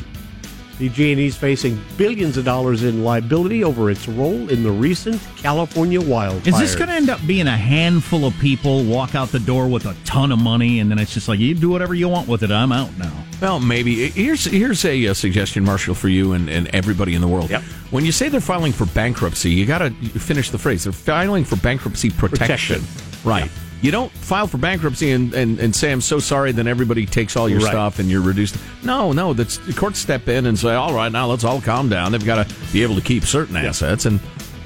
[0.82, 6.00] PG&E is facing billions of dollars in liability over its role in the recent California
[6.00, 6.48] wildfires.
[6.48, 9.68] Is this going to end up being a handful of people walk out the door
[9.68, 12.28] with a ton of money, and then it's just like you do whatever you want
[12.28, 12.50] with it?
[12.50, 13.14] I'm out now.
[13.40, 17.28] Well, maybe here's here's a, uh suggestion, Marshall, for you and, and everybody in the
[17.28, 17.52] world.
[17.52, 17.62] Yep.
[17.92, 20.86] When you say they're filing for bankruptcy, you got to finish the phrase.
[20.86, 22.82] They're filing for bankruptcy protection.
[23.24, 23.52] Right.
[23.82, 27.36] You don't file for bankruptcy and, and, and say I'm so sorry, then everybody takes
[27.36, 27.70] all your Right.
[27.70, 28.56] stuff and you're reduced.
[28.84, 31.90] No, no, that's the courts step in and say, all right, now let's all calm
[31.90, 32.12] down.
[32.12, 34.20] They've got to be able to keep certain assets and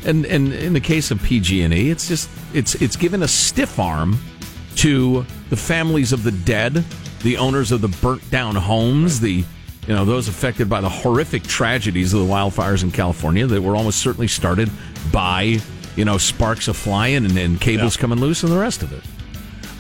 [0.06, 4.19] and and in the case of PG&E, it's just it's it's given a stiff arm
[4.75, 6.84] to the families of the dead,
[7.23, 9.43] the owners of the burnt down homes, the
[9.88, 13.75] you know those affected by the horrific tragedies of the wildfires in California that were
[13.75, 14.69] almost certainly started
[15.12, 15.58] by
[15.96, 19.04] you know sparks are flying and, and cables coming loose and the rest of it.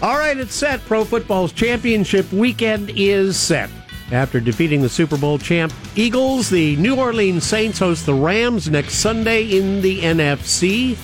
[0.01, 0.81] All right, it's set.
[0.85, 3.69] Pro football's championship weekend is set.
[4.11, 8.95] After defeating the Super Bowl champ Eagles, the New Orleans Saints host the Rams next
[8.95, 10.97] Sunday in the NFC.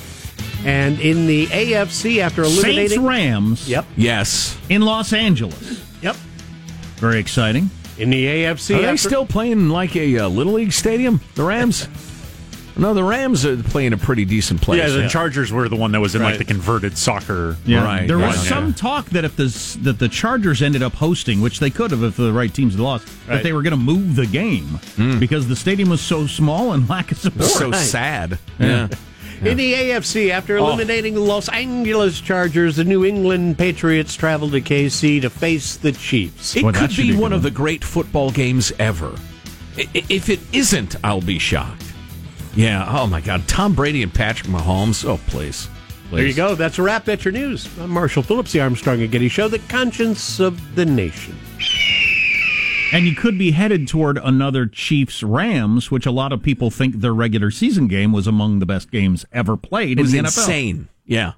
[0.63, 3.33] And in the AFC, after eliminating Saints eliminating.
[3.33, 3.67] Rams.
[3.67, 3.85] Yep.
[3.97, 5.83] Yes, In Los Angeles.
[6.03, 6.15] Yep.
[6.97, 7.71] Very exciting.
[7.97, 11.19] In the AFC, are they still playing like a uh, little league stadium?
[11.35, 11.87] The Rams.
[12.77, 14.79] No, the Rams are playing a pretty decent place.
[14.79, 17.57] Yeah, the Chargers were the one that was in like the converted soccer.
[17.65, 19.45] Yeah, Right, there was right, some talk that if the
[19.81, 22.79] that the Chargers ended up hosting, which they could have if the right teams had
[22.81, 25.19] lost, that they were going to move the game hmm.
[25.19, 27.49] because the stadium was so small and lack of support.
[27.49, 27.77] so Right.
[27.77, 28.39] sad.
[28.59, 28.87] Yeah.
[29.43, 30.67] In the AFC, after oh.
[30.67, 35.91] eliminating the Los Angeles Chargers, the New England Patriots traveled to KC to face the
[35.91, 36.55] Chiefs.
[36.55, 39.15] It Well, could be be one of the great football games ever.
[39.77, 41.80] I- i- If it isn't, I'll be shocked.
[42.55, 42.85] Yeah.
[42.89, 43.47] Oh my God.
[43.47, 45.05] Tom Brady and Patrick Mahomes.
[45.05, 45.69] Oh please.
[46.11, 46.55] There you go.
[46.55, 47.05] That's a wrap.
[47.05, 47.69] That's your news.
[47.79, 51.37] I'm Marshall Phillips, the Armstrong and Getty Show, the conscience of the nation.
[52.91, 56.95] And you could be headed toward another Chiefs Rams, which a lot of people think
[56.99, 60.29] their regular season game was among the best games ever played It was in the
[60.29, 60.41] NFL.
[60.43, 60.87] insane.
[61.05, 61.33] Yeah.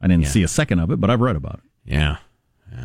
[0.00, 0.28] I didn't Yeah.
[0.28, 1.60] see a second of it, but I've read about it.
[1.92, 2.18] Yeah.
[2.72, 2.84] Yeah.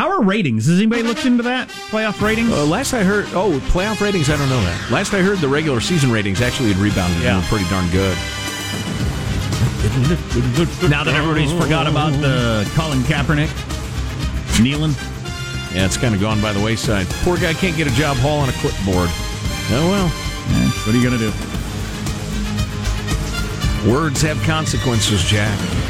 [0.00, 0.64] How are ratings?
[0.64, 1.68] Has anybody looked into that?
[1.68, 2.50] Playoff ratings?
[2.50, 4.30] Uh, last I heard, oh, playoff ratings.
[4.30, 4.90] I don't know that.
[4.90, 7.22] Last I heard, the regular season ratings actually had rebounded.
[7.22, 8.16] and were pretty darn good.
[10.88, 13.52] now that everybody's forgot about the Colin Kaepernick
[14.62, 14.92] kneeling.
[15.74, 17.06] Yeah, it's kind of gone by the wayside.
[17.20, 19.10] Poor guy can't get a job hauling a clipboard.
[19.68, 20.06] Oh well.
[20.48, 21.30] Yeah, what are you going to
[23.84, 23.90] do?
[23.92, 25.89] Words have consequences, Jack.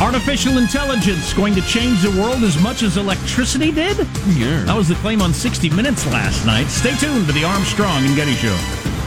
[0.00, 3.98] Artificial intelligence going to change the world as much as electricity did?
[4.28, 4.62] Yeah.
[4.62, 6.68] That was the claim on 60 Minutes last night.
[6.68, 8.56] Stay tuned to the Armstrong and Getty Show.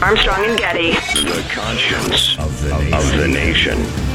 [0.02, 0.90] Armstrong and Getty.
[0.92, 2.94] The conscience of the nation.
[2.94, 4.12] Of the nation.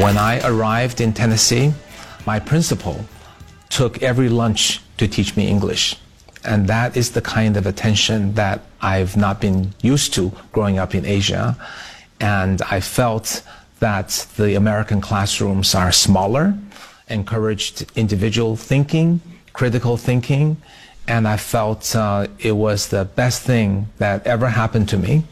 [0.00, 1.74] When I arrived in Tennessee,
[2.24, 3.04] my principal
[3.68, 5.94] took every lunch to teach me English.
[6.42, 10.94] And that is the kind of attention that I've not been used to growing up
[10.94, 11.54] in Asia.
[12.18, 13.42] And I felt
[13.80, 16.54] that the American classrooms are smaller,
[17.08, 19.20] encouraged individual thinking,
[19.52, 20.56] critical thinking,
[21.08, 25.24] and I felt uh, it was the best thing that ever happened to me.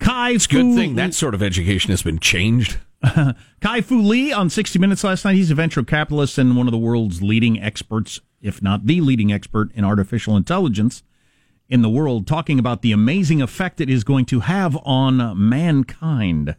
[0.00, 2.78] Kai It's a good thing that sort of education has been changed.
[3.60, 5.34] Kai Fu Lee on 60 Minutes last night.
[5.34, 9.32] He's a venture capitalist and one of the world's leading experts, if not the leading
[9.32, 11.02] expert in artificial intelligence
[11.68, 16.54] in the world, talking about the amazing effect it is going to have on mankind.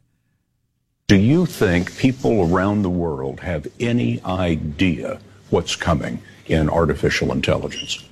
[1.07, 8.03] Do you think people around the world have any idea what's coming in artificial intelligence?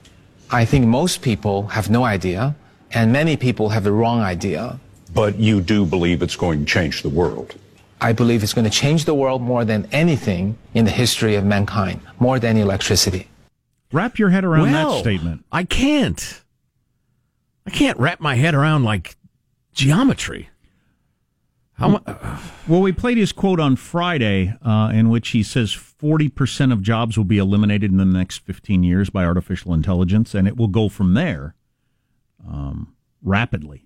[0.51, 2.55] I think most people have no idea,
[2.91, 4.79] and many people have the wrong idea.
[5.13, 7.55] But you do believe it's going to change the world.
[8.01, 11.45] I believe it's going to change the world more than anything in the history of
[11.45, 13.27] mankind, more than electricity.
[13.91, 15.45] Wrap your head around Well, that statement.
[15.51, 16.41] I can't.
[17.67, 19.15] I can't wrap my head around like
[19.73, 20.49] geometry.
[21.73, 22.13] How mu-
[22.67, 27.17] Well, we played his quote on Friday, uh, in which he says 40% of jobs
[27.17, 30.89] will be eliminated in the next 15 years by artificial intelligence, and it will go
[30.89, 31.55] from there
[32.47, 33.85] um, rapidly.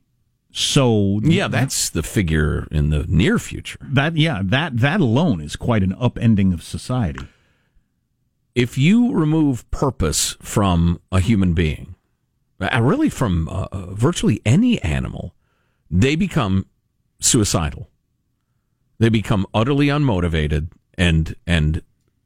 [0.57, 3.77] So yeah, that's the figure in the near future.
[3.81, 7.27] that yeah that that alone is quite an upending of society.
[8.55, 11.95] If you remove purpose from a human being,
[12.61, 15.35] uh, really from uh, uh, virtually any animal,
[15.91, 16.67] they become
[17.19, 17.89] suicidal.
[18.97, 21.81] They become utterly unmotivated and and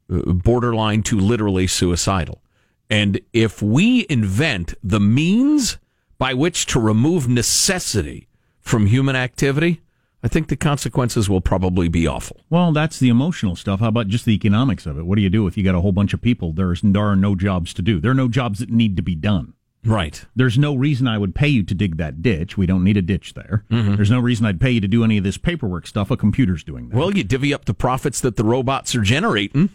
[0.08, 2.42] uh, borderline to literally suicidal.
[2.88, 5.78] And if we invent the means
[6.20, 8.28] by which to remove necessity
[8.60, 9.80] from human activity,
[10.22, 12.42] I think the consequences will probably be awful.
[12.50, 13.80] Well, that's the emotional stuff.
[13.80, 15.06] How about just the economics of it?
[15.06, 16.52] What do you do if you got a whole bunch of people?
[16.52, 18.00] There's there are no jobs to do.
[18.00, 19.54] There are no jobs that need to be done.
[19.82, 20.22] Right.
[20.36, 22.58] There's no reason I would pay you to dig that ditch.
[22.58, 23.64] We don't need a ditch there.
[23.70, 23.96] Mhm.
[23.96, 26.10] There's no reason I'd pay you to do any of this paperwork stuff.
[26.10, 26.96] A computer's doing that.
[26.96, 29.70] Well, you divvy up the profits that the robots are generating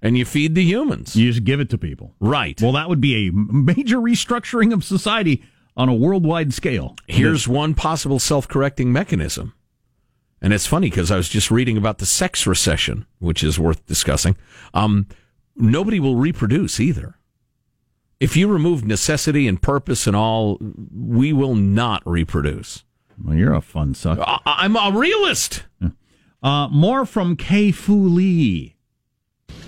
[0.00, 1.16] and you feed the humans.
[1.16, 2.14] You just give it to people.
[2.20, 2.62] Right.
[2.62, 5.42] Well, that would be a major restructuring of society
[5.78, 6.94] on a worldwide scale.
[7.06, 9.54] Here's one possible self correcting mechanism.
[10.42, 13.84] And it's funny because I was just reading about the sex recession, which is worth
[13.86, 14.36] discussing.
[14.74, 15.06] Um,
[15.56, 17.14] nobody will reproduce either.
[18.20, 20.58] If you remove necessity and purpose and all,
[20.92, 22.84] we will not reproduce.
[23.24, 24.22] Well, you're a fun sucker.
[24.26, 25.62] I- I'm a realist.
[26.40, 28.76] Uh, more from Kai Fu Lee.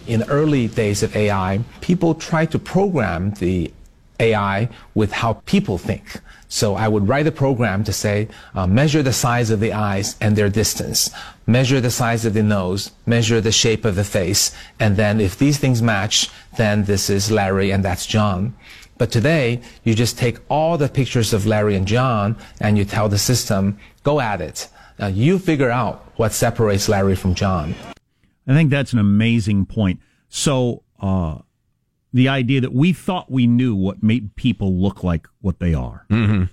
[0.07, 3.73] In the early days of AI, people tried to program the
[4.21, 6.21] AI with how people think.
[6.49, 10.17] So I would write a program to say, uh, measure the size of the eyes
[10.21, 11.11] and their distance,
[11.47, 15.39] measure the size of the nose, measure the shape of the face, and then if
[15.39, 18.55] these things match, then this is Larry and that's John.
[18.99, 23.09] But today, you just take all the pictures of Larry and John and you tell
[23.09, 24.69] the system, go at it.
[25.01, 27.75] Uh, you figure out what separates Larry from John.
[28.47, 30.01] I think that's an amazing point.
[30.29, 31.39] So, uh,
[32.13, 36.07] the idea that we thought we knew what made people look like what they are
[36.11, 36.45] Mm-hmm.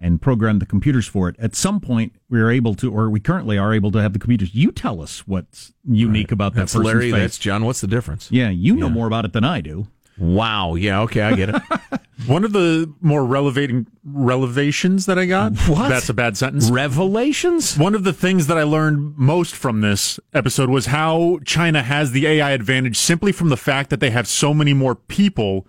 [0.00, 1.36] and programmed the computers for it.
[1.38, 4.18] At some point, we were able to, or we currently are able to have the
[4.18, 4.54] computers.
[4.54, 7.10] You tell us what's unique about that That's person's Larry.
[7.10, 7.20] face.
[7.20, 7.64] That's John.
[7.64, 8.30] What's the difference?
[8.30, 9.88] yeah, you know more about it than I do.
[10.18, 10.74] Wow.
[10.74, 11.00] Yeah.
[11.02, 11.22] Okay.
[11.22, 11.62] I get it.
[12.26, 15.56] One of the more relevating revelations that I got.
[15.68, 15.88] What?
[15.88, 16.70] That's a bad sentence.
[16.70, 17.78] Revelations.
[17.78, 22.12] One of the things that I learned most from this episode was how China has
[22.12, 25.66] the AI advantage simply from the fact that they have so many more people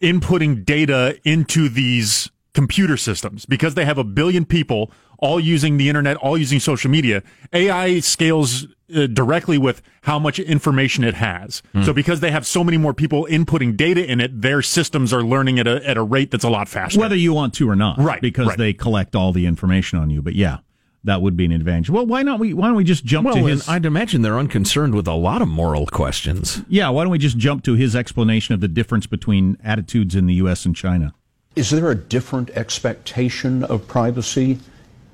[0.00, 4.90] inputting data into these computer systems because they have a billion people
[5.24, 7.22] all using the internet, all using social media.
[7.54, 11.62] AI scales uh, directly with how much information it has.
[11.82, 15.22] So because they have so many more people inputting data in it, their systems are
[15.24, 17.00] learning at a at a rate that's a lot faster.
[17.00, 18.58] Whether you want to or not, Right, Because right.
[18.58, 20.20] they collect all the information on you.
[20.20, 20.58] But yeah,
[21.04, 21.88] that would be an advantage.
[21.88, 22.38] Well, why not?
[22.38, 23.66] We why don't we just jump Well, to and his?
[23.68, 26.60] I'd imagine they're unconcerned with a lot of moral questions.
[26.68, 30.26] yeah, why don't we just jump to his explanation of the difference between attitudes in
[30.26, 30.66] the U.S.
[30.66, 31.14] and China?
[31.56, 34.58] Is there a different expectation of privacy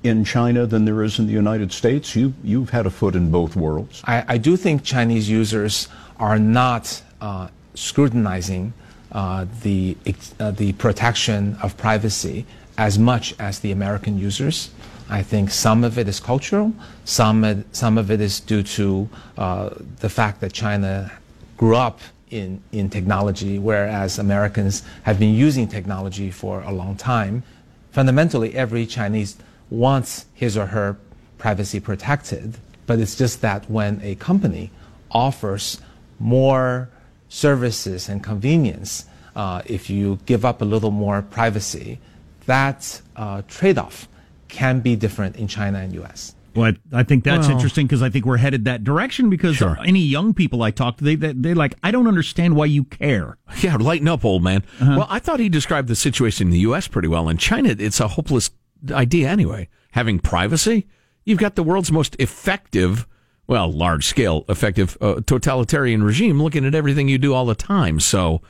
[0.03, 2.15] in China than there is in the United States?
[2.15, 4.01] You, you've had a foot in both worlds.
[4.05, 5.87] I, I do think Chinese users
[6.17, 8.73] are not uh, scrutinizing
[9.11, 9.97] uh, the
[10.39, 12.45] uh, the protection of privacy
[12.77, 14.71] as much as the American users.
[15.09, 19.69] I think some of it is cultural, some some of it is due to uh,
[19.99, 21.11] the fact that China
[21.57, 21.99] grew up
[22.31, 27.43] in, in technology, whereas Americans have been using technology for a long time.
[27.91, 29.35] Fundamentally, every Chinese
[29.71, 30.97] wants his or her
[31.39, 34.69] privacy protected, but it's just that when a company
[35.09, 35.81] offers
[36.19, 36.89] more
[37.29, 39.05] services and convenience,
[39.35, 41.99] uh, if you give up a little more privacy,
[42.45, 44.07] that uh, trade off
[44.49, 46.35] can be different in China and US.
[46.53, 49.29] Well, I, I think that's Well- interesting because I think we're headed that direction.
[49.29, 49.77] Because Sure.
[49.85, 52.83] any young people I talk to, they they they like, I don't understand why you
[52.83, 53.37] care.
[53.61, 54.63] Yeah, lighten up, old man.
[54.81, 56.89] Well, I thought he described the situation in the U.S.
[56.89, 57.29] pretty well.
[57.29, 58.49] In China, it's a hopeless
[58.89, 59.69] idea anyway.
[59.91, 60.87] Having privacy,
[61.25, 63.07] you've got the world's most effective,
[63.47, 67.99] well, large scale effective uh, totalitarian regime looking at everything you do all the time.
[67.99, 68.41] So,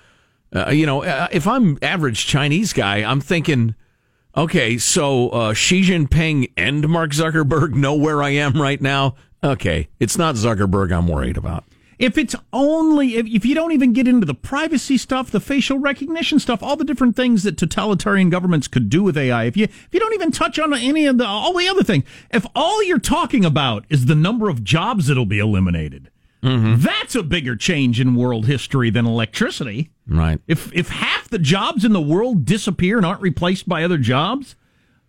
[0.55, 3.73] uh, you know, uh, if I'm average Chinese guy, I'm thinking,
[4.37, 9.15] okay, so uh, Xi Jinping and Mark Zuckerberg know where I am right now.
[9.43, 11.63] Okay, it's not Zuckerberg I'm worried about.
[12.01, 15.77] If it's only if, if you don't even get into the privacy stuff, the facial
[15.77, 19.65] recognition stuff, all the different things that totalitarian governments could do with AI, if you
[19.65, 22.83] if you don't even touch on any of the all the other things, if all
[22.83, 26.09] you're talking about is the number of jobs that'll be eliminated,
[26.41, 26.81] mm-hmm.
[26.81, 29.91] that's a bigger change in world history than electricity.
[30.07, 30.41] Right.
[30.47, 34.55] If if half the jobs in the world disappear and aren't replaced by other jobs,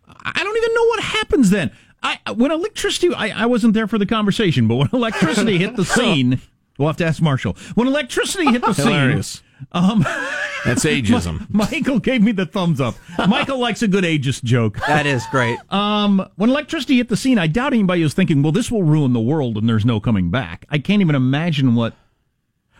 [0.07, 1.73] I don't even know what happens then.
[2.03, 5.87] I when electricity, I, I wasn't there for the conversation, but when electricity hit the
[5.87, 6.41] scene,
[6.79, 7.57] we'll have to ask Marshall.
[7.75, 8.73] When electricity hit the
[9.33, 10.01] scene, um,
[10.65, 11.47] That's ageism.
[11.51, 12.95] Michael gave me the thumbs up.
[13.29, 14.79] Michael likes a good ageist joke.
[14.93, 15.59] That is great.
[15.73, 19.13] Um, when electricity hit the scene, I doubt anybody was thinking, "Well, this will ruin
[19.15, 21.95] the world and there's no coming back." I can't even imagine what.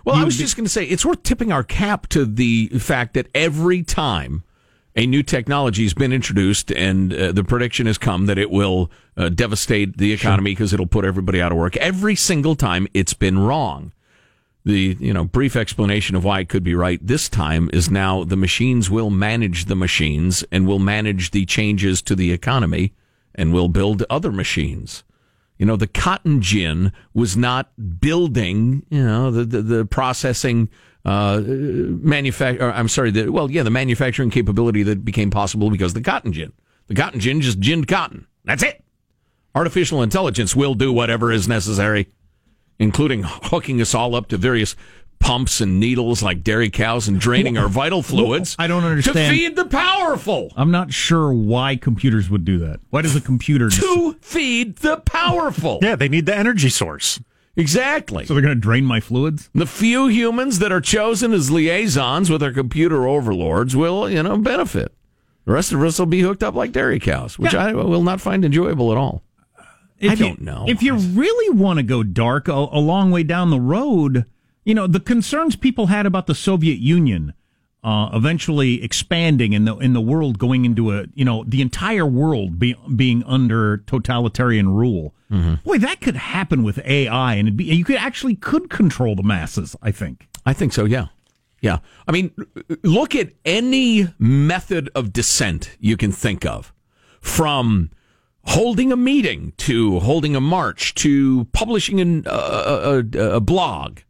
[0.05, 2.69] Well, I was would just going to say it's worth tipping our cap to the
[2.79, 4.43] fact that every time
[4.95, 8.91] a new technology has been introduced and uh, the prediction has come that it will
[9.17, 13.15] uh, devastate the economy because it'll put everybody out of work, every single time it's
[13.15, 13.93] been wrong.
[14.65, 18.23] The you know brief explanation of why it could be right this time is now
[18.23, 22.93] the machines will manage the machines and will manage the changes to the economy
[23.35, 25.03] and will build other machines.
[25.59, 30.69] You know, the cotton gin was not building, you know, the, the, the processing,
[31.05, 36.03] uh, manufacture, I'm sorry, the, well, yeah, the manufacturing capability that became possible because of
[36.03, 36.53] the cotton gin.
[36.87, 38.27] The cotton gin just ginned cotton.
[38.45, 38.85] That's it.
[39.55, 42.09] Artificial intelligence will do whatever is necessary,
[42.79, 44.77] including hooking us all up to various
[45.19, 48.57] pumps and needles like dairy cows and draining our vital fluids.
[48.59, 49.31] I don't understand.
[49.31, 50.53] To feed the powerful.
[50.57, 52.81] I'm not sure why computers would do that.
[52.91, 53.71] Why does a computer?
[53.71, 55.79] To feed the powerful.
[55.83, 57.21] Yeah, they need the energy source.
[57.57, 58.25] Exactly.
[58.25, 59.51] So they're going to drain my fluids?
[59.55, 64.39] The few humans that are chosen as liaisons with our computer overlords will, you know,
[64.39, 64.95] benefit.
[65.45, 67.67] The rest of us will be hooked up like dairy cows, which Yeah.
[67.67, 69.23] I will not find enjoyable at all.
[69.59, 70.65] I If you- don't know.
[70.67, 74.25] If you really want to go dark a, a long way down the road,
[74.65, 77.35] you know, the concerns people had about the Soviet Union
[77.83, 82.07] uh, eventually expanding in the in the world going into a you know the entire
[82.07, 85.15] world be, being under totalitarian rule.
[85.65, 89.23] Boy, that could happen with AI, and it'd be, you could actually could control the
[89.23, 89.75] masses.
[89.81, 90.29] I think.
[90.45, 91.07] I think so, yeah.
[91.63, 91.79] Yeah.
[92.07, 92.33] I mean,
[92.83, 96.73] look at any method of dissent you can think of
[97.21, 97.91] from
[98.45, 104.01] holding a meeting to holding a march to publishing an, uh, a, a blog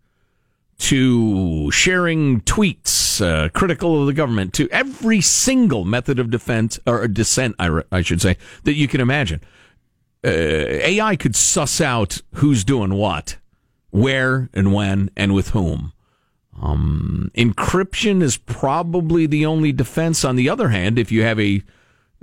[0.82, 7.06] to sharing tweets uh, critical of the government to every single method of defense or
[7.06, 9.40] dissent, I, re- I should say, that you can imagine.
[10.24, 13.36] Uh, AI could suss out who's doing what,
[13.90, 15.92] where and when, and with whom.
[16.60, 20.24] Um, encryption is probably the only defense.
[20.24, 21.62] On the other hand, if you have a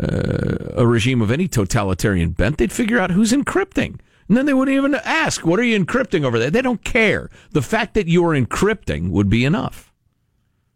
[0.02, 4.00] uh, a regime of any totalitarian bent, they'd figure out who's encrypting.
[4.30, 6.52] And then they wouldn't even ask, what are you encrypting over there?
[6.52, 7.30] They don't care.
[7.52, 9.92] The fact that you're encrypting would be enough.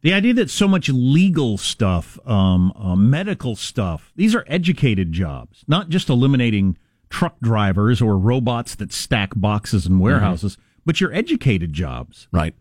[0.01, 5.63] The idea that so much legal stuff, um, uh, medical stuff, these are educated jobs,
[5.67, 6.77] not just eliminating
[7.09, 12.27] truck drivers or robots that stack boxes in warehouses, but your educated jobs.
[12.31, 12.55] Right.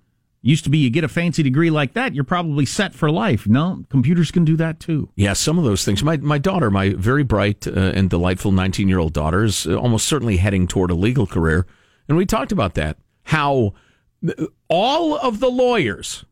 [0.45, 3.47] Used to be you get a fancy degree like that, you're probably set for life.
[3.47, 5.09] No, computers can do that too.
[5.15, 6.03] Yeah, some of those things.
[6.03, 10.07] My my daughter, my very bright uh, and delightful 19 year old daughter, is almost
[10.07, 11.65] certainly heading toward a legal career,
[12.09, 12.99] and we talked about that.
[13.23, 13.75] How
[14.69, 16.25] all of the lawyers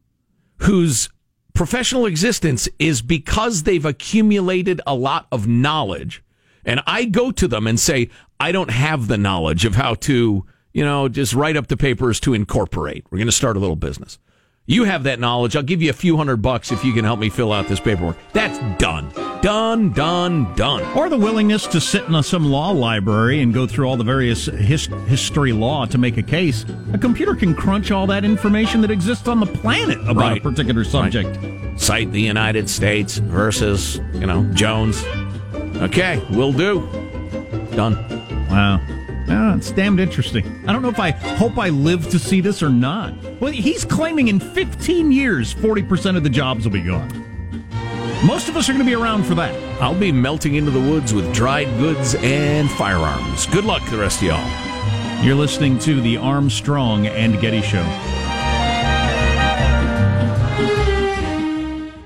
[0.58, 1.08] whose
[1.54, 6.22] professional existence is because they've accumulated a lot of knowledge,
[6.64, 10.46] and I go to them and say, I don't have the knowledge of how to,
[10.72, 13.04] you know, just write up the papers to incorporate.
[13.10, 14.18] We're going to start a little business.
[14.66, 15.56] You have that knowledge.
[15.56, 17.80] I'll give you a few hundred bucks if you can help me fill out this
[17.80, 18.16] paperwork.
[18.32, 19.10] That's done.
[19.42, 20.82] Done, done, done.
[20.96, 24.04] Or the willingness to sit in a, some law library and go through all the
[24.04, 26.64] various his, history law to make a case.
[26.92, 30.38] A computer can crunch all that information that exists on the planet about Right.
[30.38, 31.36] a particular subject.
[31.80, 35.02] Cite the United States versus, you know, Jones.
[35.78, 36.80] Okay, will do.
[37.74, 37.96] Done.
[38.50, 38.80] Wow.
[39.30, 40.44] Yeah, it's damned interesting.
[40.66, 43.14] I don't know if I hope I live to see this or not.
[43.40, 47.08] Well, he's claiming in 15 years, 40% of the jobs will be gone.
[48.26, 49.54] Most of us are going to be around for that.
[49.80, 53.46] I'll be melting into the woods with dried goods and firearms.
[53.46, 55.24] Good luck, the rest of y'all.
[55.24, 58.09] You're listening to the Armstrong and Getty Show.